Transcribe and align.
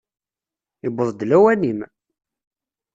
Yewweḍ-d 0.83 1.21
lawan-im! 1.29 1.79